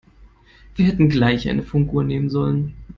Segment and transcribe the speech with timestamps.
[0.73, 2.73] Wir hätten gleich eine Funkuhr nehmen sollen.